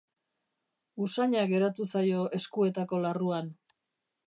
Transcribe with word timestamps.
Usaina 1.07 1.43
geratu 1.51 1.87
zaio 1.97 2.25
eskuetako 2.39 3.05
larruan. 3.07 3.55